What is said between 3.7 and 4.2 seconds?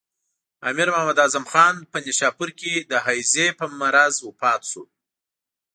مرض